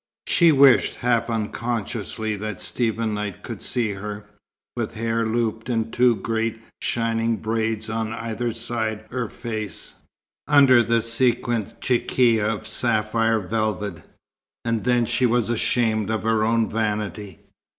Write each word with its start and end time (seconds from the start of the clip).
She 0.25 0.51
wished 0.51 0.95
half 0.95 1.29
unconsciously 1.29 2.35
that 2.37 2.59
Stephen 2.59 3.13
Knight 3.13 3.43
could 3.43 3.61
see 3.61 3.91
her, 3.91 4.25
with 4.75 4.95
hair 4.95 5.27
looped 5.27 5.69
in 5.69 5.91
two 5.91 6.15
great 6.15 6.59
shining 6.81 7.37
braids 7.37 7.87
on 7.87 8.11
either 8.11 8.51
side 8.51 9.05
her 9.11 9.29
face, 9.29 9.93
under 10.47 10.81
the 10.81 11.03
sequined 11.03 11.79
chechia 11.81 12.51
of 12.51 12.65
sapphire 12.65 13.39
velvet; 13.41 14.01
and 14.65 14.85
then 14.85 15.05
she 15.05 15.27
was 15.27 15.51
ashamed 15.51 16.09
of 16.09 16.23
her 16.23 16.43
own 16.43 16.67
vanity. 16.67 17.41